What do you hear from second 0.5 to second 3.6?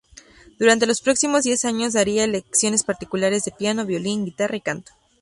Durante los próximos diez años daría lecciones particulares de